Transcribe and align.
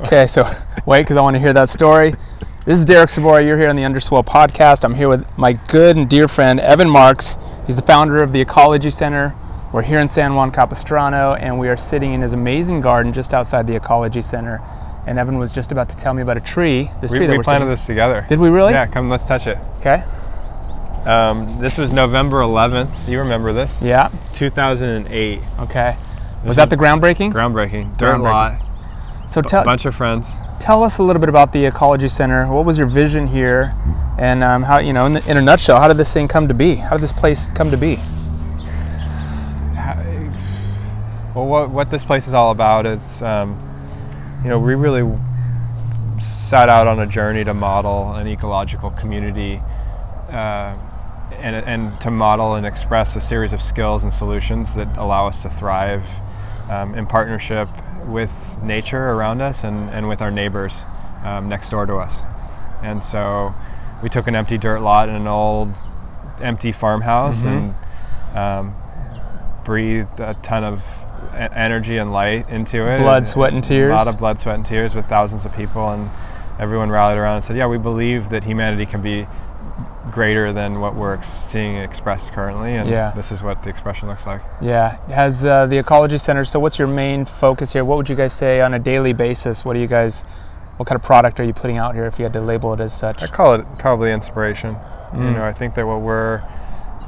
Okay, 0.00 0.26
so 0.26 0.44
wait, 0.86 1.02
because 1.02 1.16
I 1.16 1.20
want 1.20 1.34
to 1.34 1.40
hear 1.40 1.52
that 1.52 1.68
story. 1.68 2.14
This 2.64 2.78
is 2.78 2.84
Derek 2.84 3.08
Sabori. 3.08 3.46
You're 3.46 3.58
here 3.58 3.68
on 3.68 3.76
the 3.76 3.84
Underswell 3.84 4.22
podcast. 4.22 4.84
I'm 4.84 4.94
here 4.94 5.08
with 5.08 5.26
my 5.38 5.54
good 5.54 5.96
and 5.96 6.08
dear 6.08 6.28
friend 6.28 6.60
Evan 6.60 6.88
Marks. 6.88 7.36
He's 7.66 7.76
the 7.76 7.82
founder 7.82 8.22
of 8.22 8.32
the 8.32 8.40
Ecology 8.40 8.90
Center. 8.90 9.34
We're 9.72 9.82
here 9.82 9.98
in 9.98 10.08
San 10.08 10.34
Juan 10.34 10.50
Capistrano, 10.50 11.34
and 11.34 11.58
we 11.58 11.68
are 11.68 11.76
sitting 11.76 12.12
in 12.12 12.22
his 12.22 12.32
amazing 12.32 12.80
garden 12.80 13.12
just 13.12 13.34
outside 13.34 13.66
the 13.66 13.74
Ecology 13.76 14.20
Center. 14.20 14.60
And 15.06 15.18
Evan 15.18 15.38
was 15.38 15.50
just 15.52 15.72
about 15.72 15.88
to 15.90 15.96
tell 15.96 16.12
me 16.14 16.22
about 16.22 16.36
a 16.36 16.40
tree. 16.40 16.90
This 17.00 17.12
We, 17.12 17.18
tree 17.18 17.26
that 17.26 17.32
we 17.32 17.38
we're 17.38 17.44
planted 17.44 17.64
sitting- 17.64 17.70
this 17.70 17.86
together. 17.86 18.24
Did 18.28 18.38
we 18.38 18.50
really? 18.50 18.72
Yeah, 18.72 18.86
come, 18.86 19.08
let's 19.08 19.24
touch 19.24 19.46
it. 19.46 19.58
Okay. 19.80 20.04
Um, 21.06 21.46
this 21.60 21.78
was 21.78 21.90
November 21.92 22.38
11th. 22.42 23.08
You 23.08 23.18
remember 23.20 23.52
this? 23.52 23.80
Yeah. 23.80 24.10
2008. 24.34 25.40
Okay. 25.60 25.96
This 25.96 26.44
Was 26.44 26.56
that 26.56 26.68
the 26.70 26.76
groundbreaking? 26.76 27.32
Groundbreaking. 27.32 27.96
Dirt 27.96 28.16
Groundbreaking. 28.18 28.22
lot. 28.22 28.60
So 29.28 29.42
tell 29.42 29.60
A 29.60 29.64
bunch 29.64 29.84
of 29.84 29.94
friends. 29.94 30.34
tell 30.58 30.82
us 30.82 30.98
a 30.98 31.02
little 31.02 31.20
bit 31.20 31.28
about 31.28 31.52
the 31.52 31.66
Ecology 31.66 32.08
Center. 32.08 32.46
What 32.50 32.64
was 32.64 32.78
your 32.78 32.86
vision 32.86 33.26
here, 33.26 33.74
and 34.18 34.42
um, 34.42 34.62
how 34.62 34.78
you 34.78 34.94
know, 34.94 35.04
in, 35.04 35.18
in 35.28 35.36
a 35.36 35.42
nutshell, 35.42 35.78
how 35.78 35.86
did 35.86 35.98
this 35.98 36.12
thing 36.14 36.28
come 36.28 36.48
to 36.48 36.54
be? 36.54 36.76
How 36.76 36.96
did 36.96 37.02
this 37.02 37.12
place 37.12 37.50
come 37.50 37.70
to 37.70 37.76
be? 37.76 37.96
Well, 41.34 41.46
what, 41.46 41.70
what 41.70 41.90
this 41.90 42.04
place 42.04 42.26
is 42.26 42.34
all 42.34 42.50
about 42.50 42.84
is, 42.84 43.22
um, 43.22 43.60
you 44.42 44.48
know, 44.48 44.58
we 44.58 44.74
really 44.74 45.08
set 46.20 46.68
out 46.68 46.88
on 46.88 46.98
a 46.98 47.06
journey 47.06 47.44
to 47.44 47.54
model 47.54 48.14
an 48.14 48.26
ecological 48.26 48.90
community 48.90 49.60
uh, 50.30 50.74
and, 51.32 51.54
and 51.54 52.00
to 52.00 52.10
model 52.10 52.54
and 52.54 52.66
express 52.66 53.14
a 53.14 53.20
series 53.20 53.52
of 53.52 53.62
skills 53.62 54.02
and 54.02 54.12
solutions 54.12 54.74
that 54.74 54.96
allow 54.96 55.28
us 55.28 55.42
to 55.42 55.50
thrive 55.50 56.02
um, 56.70 56.94
in 56.94 57.06
partnership 57.06 57.68
with 58.06 58.58
nature 58.62 59.10
around 59.10 59.40
us 59.40 59.64
and, 59.64 59.90
and 59.90 60.08
with 60.08 60.20
our 60.22 60.30
neighbors 60.30 60.82
um, 61.24 61.48
next 61.48 61.70
door 61.70 61.86
to 61.86 61.96
us. 61.96 62.22
And 62.82 63.04
so 63.04 63.54
we 64.02 64.08
took 64.08 64.26
an 64.26 64.34
empty 64.36 64.56
dirt 64.58 64.80
lot 64.80 65.08
in 65.08 65.14
an 65.14 65.26
old 65.26 65.70
empty 66.40 66.70
farmhouse 66.72 67.44
and 67.44 67.74
um, 68.36 68.74
breathed 69.64 70.20
a 70.20 70.34
ton 70.42 70.64
of 70.64 70.84
energy 71.34 71.98
and 71.98 72.12
light 72.12 72.48
into 72.48 72.86
it. 72.88 72.98
Blood, 72.98 73.18
And- 73.18 73.26
sweat, 73.26 73.52
and 73.52 73.62
tears. 73.64 73.90
A 73.92 73.94
lot 73.94 74.08
of 74.08 74.18
blood, 74.18 74.38
sweat, 74.38 74.54
and 74.54 74.64
tears 74.66 74.94
with 74.94 75.06
thousands 75.06 75.44
of 75.44 75.54
people, 75.54 75.90
and 75.90 76.10
everyone 76.58 76.90
rallied 76.90 77.18
around 77.18 77.36
and 77.36 77.44
said, 77.44 77.56
"Yeah, 77.56 77.66
we 77.66 77.78
believe 77.78 78.30
that 78.30 78.44
humanity 78.44 78.86
can 78.86 79.02
be 79.02 79.26
greater 80.10 80.52
than 80.52 80.80
what 80.80 80.94
we're 80.94 81.14
ex- 81.14 81.28
seeing 81.28 81.76
expressed 81.76 82.32
currently, 82.32 82.74
and 82.76 82.88
Yeah. 82.88 83.12
this 83.14 83.30
is 83.32 83.42
what 83.42 83.62
the 83.62 83.68
expression 83.70 84.08
looks 84.08 84.26
like." 84.26 84.40
Yeah, 84.60 84.96
has 85.08 85.44
uh, 85.44 85.66
the 85.66 85.78
Ecology 85.78 86.18
Center. 86.18 86.44
So, 86.44 86.58
what's 86.60 86.78
your 86.78 86.88
main 86.88 87.24
focus 87.24 87.72
here? 87.72 87.84
What 87.84 87.96
would 87.98 88.08
you 88.08 88.16
guys 88.16 88.32
say 88.32 88.60
on 88.60 88.74
a 88.74 88.78
daily 88.78 89.12
basis? 89.12 89.64
What 89.64 89.74
do 89.74 89.80
you 89.80 89.86
guys? 89.86 90.24
What 90.76 90.86
kind 90.88 90.96
of 90.96 91.02
product 91.02 91.40
are 91.40 91.44
you 91.44 91.52
putting 91.52 91.76
out 91.76 91.94
here? 91.94 92.06
If 92.06 92.18
you 92.18 92.24
had 92.24 92.32
to 92.34 92.40
label 92.40 92.72
it 92.72 92.80
as 92.80 92.92
such. 92.96 93.22
I 93.22 93.26
call 93.26 93.54
it 93.54 93.66
probably 93.78 94.12
inspiration. 94.12 94.76
You 95.12 95.20
Mm. 95.20 95.34
know, 95.36 95.44
I 95.44 95.52
think 95.52 95.74
that 95.74 95.86
what 95.86 96.00
we're 96.00 96.42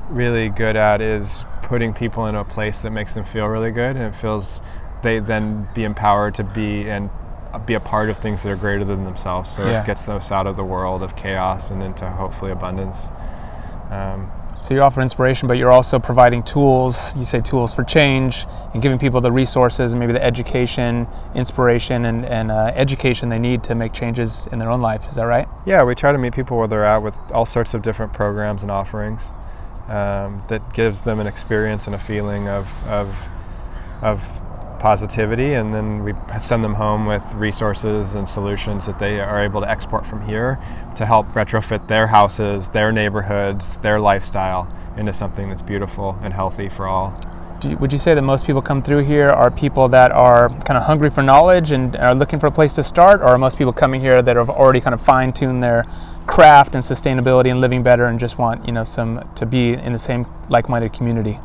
really 0.08 0.48
good 0.48 0.74
at 0.74 1.00
is 1.00 1.44
putting 1.62 1.92
people 1.92 2.26
in 2.26 2.34
a 2.34 2.44
place 2.44 2.80
that 2.80 2.90
makes 2.90 3.14
them 3.14 3.24
feel 3.24 3.46
really 3.46 3.70
good, 3.70 3.94
and 3.96 4.04
it 4.04 4.14
feels 4.16 4.60
they 5.02 5.18
then 5.20 5.68
be 5.72 5.84
empowered 5.84 6.34
to 6.34 6.42
be 6.44 6.90
and 6.90 7.10
be 7.66 7.74
a 7.74 7.80
part 7.80 8.10
of 8.10 8.18
things 8.18 8.42
that 8.42 8.50
are 8.50 8.56
greater 8.56 8.84
than 8.84 9.04
themselves. 9.04 9.50
So 9.50 9.62
Yeah. 9.64 9.82
it 9.82 9.86
gets 9.86 10.08
us 10.08 10.30
out 10.32 10.46
of 10.46 10.56
the 10.56 10.64
world 10.64 11.02
of 11.02 11.16
chaos 11.16 11.70
and 11.70 11.82
into 11.82 12.06
hopefully 12.08 12.52
abundance. 12.52 13.08
Um, 13.90 14.30
So 14.62 14.74
you 14.74 14.82
offer 14.82 15.00
inspiration, 15.00 15.48
but 15.48 15.56
you're 15.56 15.70
also 15.72 15.98
providing 15.98 16.42
tools. 16.42 17.16
You 17.16 17.24
say 17.24 17.40
tools 17.40 17.72
for 17.74 17.82
change, 17.82 18.46
and 18.74 18.82
giving 18.82 18.98
people 18.98 19.22
the 19.22 19.32
resources 19.32 19.94
and 19.94 20.00
maybe 20.00 20.12
the 20.12 20.22
education, 20.22 21.08
inspiration, 21.34 22.04
and, 22.04 22.26
and 22.26 22.50
uh, 22.50 22.70
education 22.74 23.30
they 23.30 23.38
need 23.38 23.62
to 23.64 23.74
make 23.74 23.94
changes 23.94 24.46
in 24.52 24.58
their 24.58 24.68
own 24.70 24.82
life. 24.82 25.08
Is 25.08 25.14
that 25.14 25.24
right? 25.26 25.48
Yeah, 25.64 25.82
we 25.84 25.94
try 25.94 26.12
to 26.12 26.18
meet 26.18 26.34
people 26.34 26.58
where 26.58 26.68
they're 26.68 26.84
at 26.84 27.02
with 27.02 27.18
all 27.32 27.46
sorts 27.46 27.72
of 27.72 27.80
different 27.80 28.12
programs 28.12 28.62
and 28.62 28.70
offerings 28.70 29.32
um, 29.88 30.42
that 30.48 30.74
gives 30.74 31.00
them 31.02 31.20
an 31.20 31.26
experience 31.26 31.86
and 31.86 31.94
a 31.94 31.98
feeling 31.98 32.46
of, 32.46 32.86
of, 32.86 33.28
of 34.02 34.30
positivity, 34.80 35.52
and 35.52 35.72
then 35.72 36.02
we 36.02 36.12
send 36.40 36.64
them 36.64 36.74
home 36.74 37.06
with 37.06 37.22
resources 37.34 38.16
and 38.16 38.28
solutions 38.28 38.86
that 38.86 38.98
they 38.98 39.20
are 39.20 39.40
able 39.40 39.60
to 39.60 39.70
export 39.70 40.04
from 40.04 40.26
here 40.26 40.58
to 40.96 41.06
help 41.06 41.28
retrofit 41.28 41.86
their 41.86 42.08
houses, 42.08 42.68
their 42.70 42.90
neighborhoods, 42.90 43.76
their 43.76 44.00
lifestyle 44.00 44.66
into 44.96 45.12
something 45.12 45.48
that's 45.48 45.62
beautiful 45.62 46.18
and 46.22 46.34
healthy 46.34 46.68
for 46.68 46.86
all. 46.86 47.14
You, 47.62 47.76
would 47.76 47.92
you 47.92 47.98
say 47.98 48.14
that 48.14 48.22
most 48.22 48.46
people 48.46 48.62
come 48.62 48.80
through 48.80 49.04
here 49.04 49.28
are 49.28 49.50
people 49.50 49.86
that 49.88 50.12
are 50.12 50.48
kind 50.48 50.78
of 50.78 50.84
hungry 50.84 51.10
for 51.10 51.22
knowledge 51.22 51.72
and 51.72 51.94
are 51.96 52.14
looking 52.14 52.40
for 52.40 52.46
a 52.46 52.50
place 52.50 52.74
to 52.76 52.82
start, 52.82 53.20
or 53.20 53.26
are 53.26 53.38
most 53.38 53.58
people 53.58 53.72
coming 53.72 54.00
here 54.00 54.22
that 54.22 54.36
have 54.36 54.48
already 54.48 54.80
kind 54.80 54.94
of 54.94 55.00
fine-tuned 55.00 55.62
their 55.62 55.84
craft 56.26 56.74
and 56.74 56.82
sustainability 56.82 57.50
and 57.50 57.60
living 57.60 57.82
better 57.82 58.06
and 58.06 58.18
just 58.18 58.38
want 58.38 58.64
you 58.66 58.72
know 58.72 58.84
some 58.84 59.28
to 59.34 59.44
be 59.44 59.74
in 59.74 59.92
the 59.92 59.98
same 59.98 60.26
like-minded 60.48 60.92
community? 60.92 61.38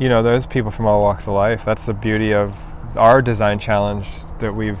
You 0.00 0.08
know, 0.08 0.22
there's 0.22 0.46
people 0.46 0.70
from 0.70 0.86
all 0.86 1.02
walks 1.02 1.28
of 1.28 1.34
life. 1.34 1.64
That's 1.64 1.86
the 1.86 1.92
beauty 1.92 2.32
of 2.32 2.58
our 2.96 3.20
design 3.22 3.58
challenge 3.58 4.08
that 4.40 4.54
we've 4.54 4.80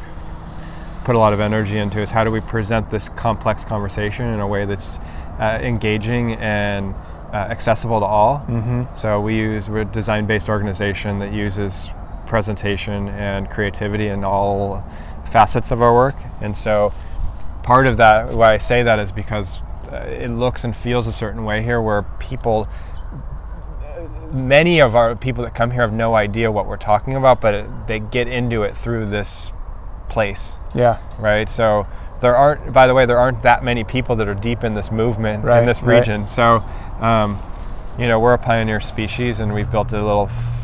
put 1.04 1.14
a 1.14 1.18
lot 1.18 1.32
of 1.32 1.40
energy 1.40 1.78
into 1.78 2.00
is 2.00 2.10
how 2.10 2.24
do 2.24 2.30
we 2.30 2.40
present 2.40 2.90
this 2.90 3.08
complex 3.10 3.64
conversation 3.64 4.26
in 4.26 4.40
a 4.40 4.48
way 4.48 4.64
that's 4.64 4.98
uh, 5.38 5.58
engaging 5.62 6.32
and 6.34 6.94
uh, 7.32 7.36
accessible 7.36 8.00
to 8.00 8.06
all. 8.06 8.38
Mm-hmm. 8.48 8.96
So 8.96 9.20
we 9.20 9.36
use 9.36 9.68
we're 9.68 9.82
a 9.82 9.84
design-based 9.84 10.48
organization 10.48 11.18
that 11.18 11.32
uses 11.32 11.90
presentation 12.26 13.08
and 13.08 13.50
creativity 13.50 14.08
in 14.08 14.24
all 14.24 14.82
facets 15.24 15.70
of 15.70 15.80
our 15.82 15.94
work, 15.94 16.16
and 16.40 16.56
so 16.56 16.92
part 17.62 17.86
of 17.86 17.98
that 17.98 18.32
why 18.32 18.54
I 18.54 18.58
say 18.58 18.82
that 18.82 18.98
is 18.98 19.12
because 19.12 19.60
uh, 19.92 19.96
it 19.96 20.28
looks 20.28 20.64
and 20.64 20.74
feels 20.74 21.06
a 21.06 21.12
certain 21.12 21.44
way 21.44 21.62
here, 21.62 21.80
where 21.80 22.02
people 22.18 22.68
many 24.32 24.80
of 24.80 24.94
our 24.94 25.14
people 25.16 25.44
that 25.44 25.54
come 25.54 25.70
here 25.72 25.82
have 25.82 25.92
no 25.92 26.14
idea 26.14 26.50
what 26.52 26.66
we're 26.66 26.76
talking 26.76 27.14
about, 27.16 27.40
but 27.40 27.54
it, 27.54 27.66
they 27.86 27.98
get 28.00 28.28
into 28.28 28.62
it 28.62 28.76
through 28.76 29.06
this 29.06 29.52
place, 30.08 30.56
Yeah. 30.74 30.98
right? 31.18 31.48
So 31.48 31.86
there 32.20 32.36
aren't, 32.36 32.72
by 32.72 32.86
the 32.86 32.94
way, 32.94 33.06
there 33.06 33.18
aren't 33.18 33.42
that 33.42 33.64
many 33.64 33.84
people 33.84 34.16
that 34.16 34.28
are 34.28 34.34
deep 34.34 34.62
in 34.64 34.74
this 34.74 34.90
movement 34.92 35.44
Right, 35.44 35.60
in 35.60 35.66
this 35.66 35.82
right. 35.82 35.98
region. 35.98 36.26
So, 36.28 36.62
um, 37.00 37.38
you 37.98 38.06
know, 38.08 38.18
we're 38.20 38.34
a 38.34 38.38
pioneer 38.38 38.80
species, 38.80 39.40
and 39.40 39.52
we've 39.52 39.70
built 39.70 39.92
a 39.92 40.02
little 40.02 40.24
f- 40.26 40.56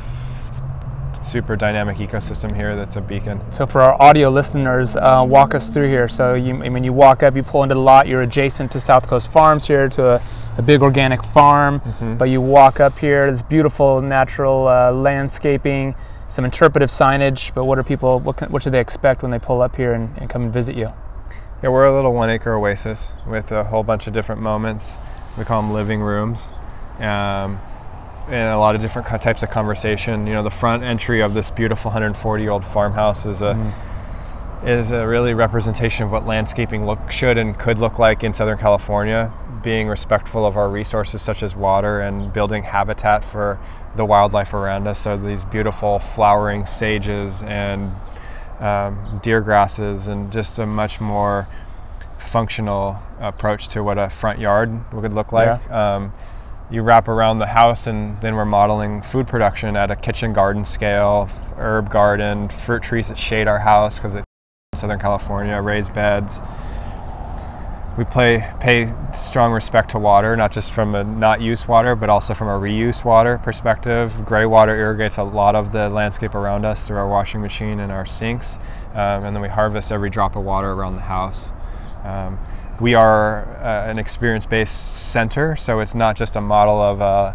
super 1.22 1.56
dynamic 1.56 1.96
ecosystem 1.96 2.54
here 2.54 2.76
that's 2.76 2.94
a 2.96 3.00
beacon. 3.00 3.40
So 3.50 3.66
for 3.66 3.80
our 3.80 4.00
audio 4.00 4.28
listeners, 4.30 4.96
uh, 4.96 5.24
walk 5.28 5.54
us 5.54 5.70
through 5.70 5.88
here. 5.88 6.06
So 6.08 6.34
you, 6.34 6.62
I 6.62 6.68
mean, 6.68 6.84
you 6.84 6.92
walk 6.92 7.22
up, 7.22 7.34
you 7.34 7.42
pull 7.42 7.62
into 7.64 7.74
the 7.74 7.80
lot. 7.80 8.06
You're 8.06 8.22
adjacent 8.22 8.70
to 8.72 8.80
South 8.80 9.08
Coast 9.08 9.30
Farms 9.32 9.66
here, 9.66 9.88
to 9.88 10.14
a, 10.14 10.20
a 10.56 10.62
big 10.62 10.82
organic 10.82 11.22
farm. 11.22 11.80
Mm-hmm. 11.80 12.16
But 12.16 12.30
you 12.30 12.40
walk 12.40 12.80
up 12.80 12.98
here, 12.98 13.30
this 13.30 13.42
beautiful 13.42 14.00
natural 14.00 14.68
uh, 14.68 14.92
landscaping, 14.92 15.94
some 16.28 16.44
interpretive 16.44 16.88
signage. 16.88 17.54
But 17.54 17.64
what 17.64 17.78
are 17.78 17.84
people? 17.84 18.20
What, 18.20 18.38
can, 18.38 18.50
what 18.50 18.62
should 18.62 18.72
they 18.72 18.80
expect 18.80 19.22
when 19.22 19.30
they 19.30 19.38
pull 19.38 19.62
up 19.62 19.76
here 19.76 19.92
and, 19.92 20.16
and 20.18 20.28
come 20.30 20.42
and 20.42 20.52
visit 20.52 20.76
you? 20.76 20.92
Yeah, 21.62 21.70
we're 21.70 21.86
a 21.86 21.94
little 21.94 22.12
one 22.12 22.30
acre 22.30 22.54
oasis 22.54 23.12
with 23.26 23.50
a 23.50 23.64
whole 23.64 23.82
bunch 23.82 24.06
of 24.06 24.12
different 24.12 24.40
moments. 24.40 24.98
We 25.38 25.44
call 25.44 25.62
them 25.62 25.72
living 25.72 26.00
rooms. 26.00 26.50
Um, 26.98 27.60
and 28.28 28.52
a 28.52 28.58
lot 28.58 28.74
of 28.74 28.80
different 28.80 29.06
types 29.22 29.42
of 29.42 29.50
conversation. 29.50 30.26
You 30.26 30.34
know, 30.34 30.42
the 30.42 30.50
front 30.50 30.82
entry 30.82 31.22
of 31.22 31.34
this 31.34 31.50
beautiful 31.50 31.90
140 31.90 32.42
year 32.42 32.50
old 32.50 32.64
farmhouse 32.64 33.24
is 33.24 33.40
a 33.40 33.72
is 34.64 34.90
a 34.90 35.06
really 35.06 35.32
representation 35.34 36.04
of 36.04 36.10
what 36.10 36.26
landscaping 36.26 36.86
look 36.86 37.10
should 37.10 37.38
and 37.38 37.56
could 37.58 37.78
look 37.78 37.98
like 37.98 38.24
in 38.24 38.34
Southern 38.34 38.58
California, 38.58 39.32
being 39.66 39.88
respectful 39.88 40.46
of 40.46 40.56
our 40.56 40.70
resources 40.70 41.20
such 41.20 41.42
as 41.42 41.56
water 41.56 42.00
and 42.00 42.32
building 42.32 42.62
habitat 42.62 43.24
for 43.24 43.58
the 43.96 44.04
wildlife 44.04 44.54
around 44.54 44.86
us. 44.86 45.00
So 45.00 45.16
these 45.16 45.44
beautiful 45.44 45.98
flowering 45.98 46.66
sages 46.66 47.42
and 47.42 47.90
um, 48.60 49.18
deer 49.24 49.40
grasses 49.40 50.06
and 50.06 50.30
just 50.30 50.60
a 50.60 50.66
much 50.66 51.00
more 51.00 51.48
functional 52.16 53.02
approach 53.18 53.66
to 53.70 53.82
what 53.82 53.98
a 53.98 54.08
front 54.08 54.38
yard 54.38 54.70
would 54.92 55.12
look 55.12 55.32
like. 55.32 55.68
Um, 55.68 56.12
you 56.70 56.82
wrap 56.82 57.08
around 57.08 57.38
the 57.38 57.46
house, 57.46 57.88
and 57.88 58.20
then 58.20 58.36
we're 58.36 58.44
modeling 58.44 59.02
food 59.02 59.26
production 59.26 59.76
at 59.76 59.90
a 59.90 59.96
kitchen 59.96 60.32
garden 60.32 60.64
scale, 60.64 61.28
herb 61.56 61.90
garden, 61.90 62.48
fruit 62.48 62.84
trees 62.84 63.08
that 63.08 63.18
shade 63.18 63.48
our 63.48 63.58
house 63.58 63.98
because 63.98 64.14
it's 64.14 64.26
Southern 64.76 65.00
California, 65.00 65.60
raised 65.60 65.92
beds. 65.92 66.40
We 67.96 68.04
play, 68.04 68.52
pay 68.60 68.92
strong 69.14 69.52
respect 69.52 69.92
to 69.92 69.98
water, 69.98 70.36
not 70.36 70.52
just 70.52 70.70
from 70.70 70.94
a 70.94 71.02
not 71.02 71.40
use 71.40 71.66
water, 71.66 71.96
but 71.96 72.10
also 72.10 72.34
from 72.34 72.48
a 72.48 72.60
reuse 72.60 73.06
water 73.06 73.38
perspective. 73.38 74.26
Gray 74.26 74.44
water 74.44 74.76
irrigates 74.76 75.16
a 75.16 75.22
lot 75.22 75.54
of 75.56 75.72
the 75.72 75.88
landscape 75.88 76.34
around 76.34 76.66
us 76.66 76.86
through 76.86 76.98
our 76.98 77.08
washing 77.08 77.40
machine 77.40 77.80
and 77.80 77.90
our 77.90 78.04
sinks, 78.04 78.56
um, 78.92 79.24
and 79.24 79.34
then 79.34 79.40
we 79.40 79.48
harvest 79.48 79.90
every 79.90 80.10
drop 80.10 80.36
of 80.36 80.44
water 80.44 80.72
around 80.72 80.96
the 80.96 81.02
house. 81.02 81.52
Um, 82.04 82.38
we 82.80 82.92
are 82.92 83.46
uh, 83.62 83.90
an 83.90 83.98
experience-based 83.98 85.10
center, 85.10 85.56
so 85.56 85.80
it's 85.80 85.94
not 85.94 86.16
just 86.16 86.36
a 86.36 86.40
model 86.42 86.82
of 86.82 87.00
a 87.00 87.34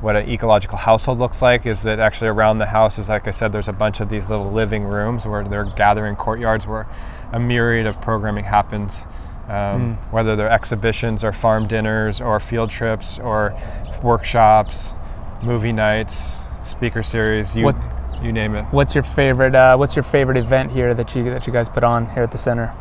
what 0.00 0.16
an 0.16 0.30
ecological 0.30 0.78
household 0.78 1.18
looks 1.18 1.42
like 1.42 1.66
is 1.66 1.82
that 1.82 1.98
actually 1.98 2.28
around 2.28 2.58
the 2.58 2.66
house 2.66 2.98
is 2.98 3.10
like 3.10 3.26
I 3.26 3.30
said, 3.32 3.52
there's 3.52 3.68
a 3.68 3.72
bunch 3.72 4.00
of 4.00 4.08
these 4.08 4.30
little 4.30 4.50
living 4.50 4.84
rooms 4.84 5.26
where 5.26 5.44
they're 5.44 5.64
gathering 5.64 6.16
courtyards 6.16 6.66
where 6.66 6.86
a 7.32 7.38
myriad 7.38 7.86
of 7.86 8.00
programming 8.00 8.44
happens. 8.44 9.06
Um, 9.48 9.94
Whether 10.10 10.36
they're 10.36 10.50
exhibitions 10.50 11.24
or 11.24 11.32
farm 11.32 11.66
dinners 11.66 12.20
or 12.20 12.38
field 12.40 12.70
trips 12.70 13.18
or 13.18 13.54
workshops, 14.02 14.94
movie 15.42 15.72
nights, 15.72 16.42
speaker 16.62 17.02
series, 17.02 17.56
you 17.56 17.64
What- 17.64 17.76
you 18.22 18.32
name 18.32 18.54
it. 18.56 18.64
What's 18.72 18.94
your 18.96 19.04
favorite? 19.04 19.54
Uh, 19.54 19.76
what's 19.76 19.94
your 19.96 20.02
favorite 20.02 20.36
event 20.36 20.72
here 20.72 20.92
that 20.92 21.14
you 21.14 21.24
that 21.30 21.46
you 21.46 21.52
guys 21.52 21.68
put 21.68 21.84
on 21.84 22.06
here 22.10 22.24
at 22.24 22.32
the 22.32 22.38
center? 22.38 22.72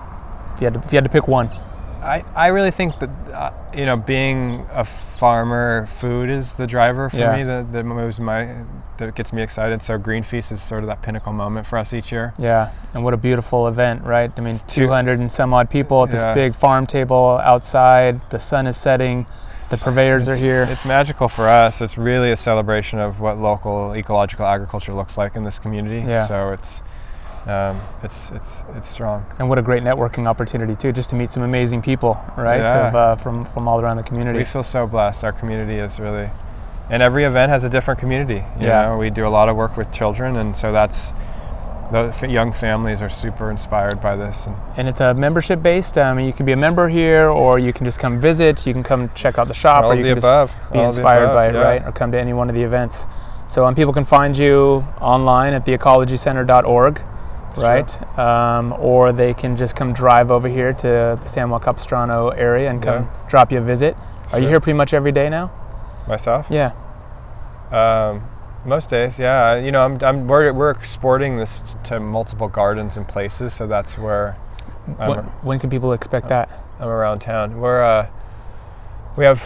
If 0.55 0.61
you 0.61 0.65
had 0.65 0.73
to, 0.73 0.79
if 0.79 0.91
you 0.91 0.97
had 0.97 1.03
to 1.03 1.09
pick 1.11 1.27
one. 1.27 1.49
I, 2.07 2.24
I 2.36 2.48
really 2.48 2.71
think 2.71 3.00
that 3.00 3.09
uh, 3.33 3.51
you 3.75 3.86
know 3.86 3.98
being 3.98 4.65
a 4.71 4.86
farmer, 4.86 5.86
food 5.88 6.30
is 6.30 6.56
the 6.56 6.65
driver 6.68 7.09
for 7.09 7.18
Yeah. 7.18 7.36
me 7.36 7.44
that, 7.44 7.71
that 7.74 7.83
moves 7.83 8.19
my 8.19 8.63
that 8.98 9.13
gets 9.15 9.31
me 9.33 9.42
excited. 9.42 9.83
So 9.83 9.98
Green 9.98 10.24
Feast 10.24 10.51
is 10.51 10.62
sort 10.62 10.81
of 10.83 10.88
that 10.88 11.01
pinnacle 11.01 11.33
moment 11.33 11.68
for 11.68 11.77
us 11.77 11.94
each 11.94 12.12
year. 12.12 12.33
Yeah, 12.39 12.71
and 12.94 13.04
what 13.04 13.13
a 13.13 13.18
beautiful 13.18 13.68
event, 13.68 14.04
right? 14.04 14.31
I 14.36 14.42
mean, 14.42 14.56
two- 14.56 14.86
200 14.88 15.19
and 15.19 15.31
some 15.31 15.54
odd 15.54 15.69
people 15.69 16.04
at 16.04 16.12
this 16.12 16.24
Yeah. 16.24 16.33
big 16.33 16.56
farm 16.56 16.86
table 16.88 17.39
outside. 17.44 18.21
The 18.30 18.39
sun 18.39 18.65
is 18.68 18.77
setting. 18.77 19.25
The 19.69 19.77
purveyors 19.77 20.30
are 20.30 20.36
here. 20.38 20.65
It's 20.71 20.86
magical 20.86 21.27
for 21.27 21.50
us. 21.50 21.81
It's 21.81 21.98
really 21.98 22.31
a 22.31 22.38
celebration 22.38 23.00
of 23.00 23.19
what 23.19 23.38
local 23.38 23.94
ecological 23.94 24.45
agriculture 24.45 24.94
looks 24.94 25.18
like 25.18 25.36
in 25.36 25.44
this 25.44 25.60
community. 25.60 26.07
Yeah. 26.07 26.24
So 26.25 26.51
it's 26.53 26.81
um, 27.47 27.79
it's 28.03 28.31
it's 28.31 28.63
it's 28.75 28.89
strong. 28.89 29.25
And 29.39 29.47
what 29.49 29.57
a 29.57 29.61
great 29.61 29.83
networking 29.83 30.27
opportunity 30.27 30.75
too, 30.75 30.91
just 30.91 31.09
to 31.11 31.15
meet 31.15 31.31
some 31.31 31.44
amazing 31.44 31.81
people, 31.81 32.19
right? 32.35 32.61
Yeah. 32.61 32.88
Of, 32.88 32.95
uh, 32.95 33.15
from 33.15 33.45
from 33.45 33.67
all 33.67 33.79
around 33.79 33.97
the 33.97 34.03
community. 34.03 34.39
We 34.39 34.45
feel 34.45 34.63
so 34.63 34.85
blessed. 34.88 35.23
Our 35.23 35.31
community 35.31 35.75
is 35.79 35.99
really, 35.99 36.29
and 36.89 37.01
every 37.01 37.23
event 37.23 37.49
has 37.51 37.63
a 37.63 37.69
different 37.69 37.99
community. 37.99 38.44
You 38.59 38.67
Yeah. 38.67 38.88
know, 38.89 38.97
we 38.97 39.09
do 39.09 39.25
a 39.25 39.29
lot 39.29 39.49
of 39.49 39.55
work 39.55 39.77
with 39.77 39.91
children, 39.91 40.35
and 40.35 40.55
so 40.57 40.71
that's 40.71 41.13
the 41.89 41.99
f- 42.09 42.23
young 42.23 42.51
families 42.51 43.01
are 43.01 43.07
super 43.09 43.50
inspired 43.50 44.01
by 44.01 44.17
this. 44.17 44.45
And 44.45 44.55
And 44.75 44.89
it's 44.89 45.00
a 45.00 45.13
membership 45.13 45.63
based. 45.63 45.97
I 45.97 46.09
Um, 46.09 46.19
you 46.19 46.33
can 46.33 46.45
be 46.45 46.51
a 46.51 46.57
member 46.57 46.89
here, 46.89 47.29
or 47.29 47.59
you 47.59 47.71
can 47.71 47.85
just 47.85 47.97
come 48.01 48.19
visit. 48.19 48.67
You 48.67 48.73
can 48.73 48.83
come 48.83 49.09
check 49.15 49.39
out 49.39 49.47
the 49.47 49.53
shop, 49.53 49.85
all 49.85 49.91
or 49.91 49.95
you 49.95 50.03
can 50.03 50.15
just 50.19 50.51
be 50.73 50.79
all 50.79 50.85
inspired 50.85 51.23
above, 51.31 51.35
by 51.35 51.47
it, 51.47 51.55
yeah. 51.55 51.61
right? 51.61 51.85
Or 51.88 51.93
come 51.93 52.11
to 52.11 52.19
any 52.19 52.33
one 52.33 52.50
of 52.50 52.55
the 52.55 52.63
events. 52.63 53.07
So 53.47 53.65
um, 53.65 53.73
people 53.73 53.93
can 53.93 54.03
find 54.03 54.35
you 54.38 54.83
online 55.00 55.53
at 55.53 55.65
theecologycenter.org, 55.65 57.00
Right? 57.55 58.19
Um, 58.19 58.73
or 58.73 59.11
they 59.11 59.33
can 59.33 59.55
just 59.55 59.75
come 59.75 59.94
drive 59.94 60.31
over 60.31 60.47
here 60.47 60.73
to 60.73 60.88
the 61.21 61.25
San 61.25 61.49
Juan 61.49 61.61
Capistrano 61.61 62.29
area 62.29 62.69
and 62.69 62.81
come 62.81 63.09
drop 63.27 63.51
you 63.51 63.59
a 63.59 63.61
visit. 63.61 63.95
Are 64.33 64.39
you 64.39 64.47
here 64.47 64.59
pretty 64.59 64.77
much 64.77 64.94
every 64.94 65.11
day 65.11 65.29
now? 65.29 65.51
Myself? 66.07 66.47
Yeah. 66.49 66.73
Um, 67.71 68.23
most 68.65 68.89
days, 68.89 69.19
yeah. 69.19 69.55
You 69.55 69.71
know, 69.71 69.83
I'm, 69.83 70.03
I'm 70.03 70.27
we're, 70.27 70.51
we're 70.53 70.71
exporting 70.71 71.38
this 71.38 71.77
to 71.85 71.99
multiple 71.99 72.47
gardens 72.47 72.97
and 72.97 73.07
places, 73.07 73.53
so 73.53 73.67
that's 73.67 73.97
where 73.97 74.38
I'm, 75.00 75.09
When, 75.09 75.19
when 75.19 75.59
can 75.59 75.69
people 75.69 75.93
expect 75.93 76.29
that? 76.29 76.50
I'm 76.79 76.88
around 76.88 77.19
town. 77.19 77.59
We're 77.59 77.83
uh, 77.83 78.07
we 79.15 79.25
have 79.25 79.41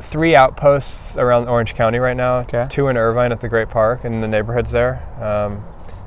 three 0.00 0.34
outposts 0.34 1.16
around 1.16 1.48
Orange 1.48 1.74
County 1.74 1.98
right 1.98 2.16
now. 2.16 2.38
Okay. 2.38 2.66
Two 2.70 2.88
in 2.88 2.96
Irvine 2.96 3.32
at 3.32 3.40
the 3.40 3.48
Great 3.48 3.68
Park 3.68 4.04
and 4.04 4.22
the 4.22 4.28
neighborhoods 4.28 4.72
there, 4.72 5.02
um, 5.22 5.64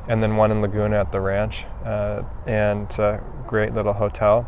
and 0.07 0.21
then 0.21 0.35
one 0.35 0.51
in 0.51 0.61
Laguna 0.61 0.99
at 0.99 1.11
the 1.11 1.19
ranch. 1.21 1.65
Uh, 1.85 2.23
and 2.45 2.83
it's 2.83 2.99
a 2.99 3.21
great 3.47 3.73
little 3.73 3.93
hotel. 3.93 4.47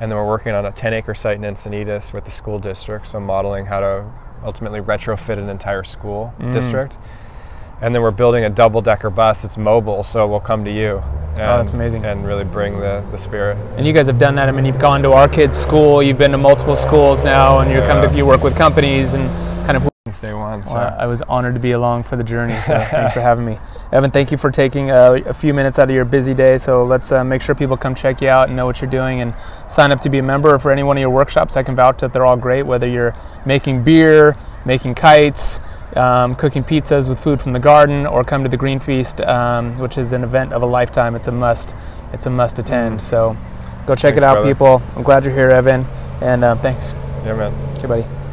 And 0.00 0.10
then 0.10 0.18
we're 0.18 0.26
working 0.26 0.52
on 0.54 0.66
a 0.66 0.72
10 0.72 0.92
acre 0.92 1.14
site 1.14 1.36
in 1.36 1.42
Encinitas 1.42 2.12
with 2.12 2.24
the 2.24 2.30
school 2.30 2.58
district, 2.58 3.08
so 3.08 3.20
modeling 3.20 3.66
how 3.66 3.80
to 3.80 4.04
ultimately 4.44 4.80
retrofit 4.80 5.38
an 5.38 5.48
entire 5.48 5.84
school 5.84 6.34
Mm. 6.40 6.52
district. 6.52 6.98
And 7.80 7.94
then 7.94 8.02
we're 8.02 8.10
building 8.12 8.44
a 8.44 8.50
double 8.50 8.80
decker 8.80 9.10
bus 9.10 9.42
that's 9.42 9.56
mobile, 9.58 10.02
so 10.02 10.26
we'll 10.26 10.40
come 10.40 10.64
to 10.64 10.70
you. 10.70 11.02
And, 11.34 11.42
Oh, 11.42 11.56
that's 11.58 11.72
amazing. 11.72 12.04
And 12.04 12.24
really 12.24 12.44
bring 12.44 12.78
the, 12.80 13.04
the 13.10 13.18
spirit. 13.18 13.56
And 13.76 13.86
you 13.86 13.92
guys 13.92 14.06
have 14.06 14.18
done 14.18 14.36
that. 14.36 14.48
I 14.48 14.52
mean, 14.52 14.64
you've 14.64 14.78
gone 14.78 15.02
to 15.02 15.12
our 15.12 15.28
kids' 15.28 15.58
school. 15.58 16.02
You've 16.02 16.18
been 16.18 16.30
to 16.32 16.38
multiple 16.38 16.76
schools 16.76 17.24
now, 17.24 17.58
and 17.58 17.70
you 17.70 17.80
come 17.82 18.08
to 18.08 18.16
you 18.16 18.24
work 18.26 18.42
with 18.42 18.56
companies 18.56 19.14
and 19.14 19.28
kind 19.28 19.38
of. 19.38 19.42
Since 19.42 19.53
day 20.24 20.34
one. 20.34 20.62
So. 20.64 20.74
Well, 20.74 20.96
I 20.98 21.06
was 21.06 21.22
honored 21.22 21.54
to 21.54 21.60
be 21.60 21.72
along 21.72 22.04
for 22.04 22.16
the 22.16 22.24
journey. 22.24 22.58
So 22.60 22.78
thanks 22.90 23.12
for 23.12 23.20
having 23.20 23.44
me, 23.44 23.58
Evan. 23.92 24.10
Thank 24.10 24.30
you 24.30 24.38
for 24.38 24.50
taking 24.50 24.90
uh, 24.90 25.20
a 25.26 25.34
few 25.34 25.54
minutes 25.54 25.78
out 25.78 25.88
of 25.88 25.94
your 25.94 26.04
busy 26.04 26.34
day. 26.34 26.58
So 26.58 26.84
let's 26.84 27.12
uh, 27.12 27.22
make 27.24 27.42
sure 27.42 27.54
people 27.54 27.76
come 27.76 27.94
check 27.94 28.20
you 28.20 28.28
out 28.28 28.48
and 28.48 28.56
know 28.56 28.66
what 28.66 28.80
you're 28.80 28.90
doing, 28.90 29.20
and 29.20 29.34
sign 29.68 29.92
up 29.92 30.00
to 30.00 30.10
be 30.10 30.18
a 30.18 30.22
member 30.22 30.58
for 30.58 30.70
any 30.70 30.82
one 30.82 30.96
of 30.96 31.00
your 31.00 31.10
workshops. 31.10 31.56
I 31.56 31.62
can 31.62 31.76
vouch 31.76 31.98
that 31.98 32.12
they're 32.12 32.26
all 32.26 32.36
great. 32.36 32.62
Whether 32.62 32.88
you're 32.88 33.14
making 33.44 33.84
beer, 33.84 34.36
making 34.64 34.94
kites. 34.94 35.60
Um, 35.96 36.34
cooking 36.34 36.64
pizzas 36.64 37.08
with 37.08 37.20
food 37.20 37.40
from 37.40 37.52
the 37.52 37.60
garden, 37.60 38.04
or 38.04 38.24
come 38.24 38.42
to 38.42 38.48
the 38.48 38.56
Green 38.56 38.80
Feast, 38.80 39.20
um, 39.20 39.78
which 39.78 39.96
is 39.96 40.12
an 40.12 40.24
event 40.24 40.52
of 40.52 40.62
a 40.62 40.66
lifetime. 40.66 41.14
It's 41.14 41.28
a 41.28 41.32
must. 41.32 41.76
It's 42.12 42.26
a 42.26 42.30
must 42.30 42.58
attend. 42.58 43.00
So, 43.00 43.36
go 43.86 43.94
check 43.94 44.14
Thanks, 44.14 44.16
it 44.16 44.22
out, 44.24 44.34
brother. 44.34 44.48
people. 44.48 44.82
I'm 44.96 45.04
glad 45.04 45.24
you're 45.24 45.32
here, 45.32 45.50
Evan, 45.50 45.86
and 46.20 46.42
uh, 46.42 46.56
thanks. 46.56 46.94
yeah, 47.24 47.36
man. 47.36 47.52
Okay, 47.78 47.86
buddy. 47.86 48.23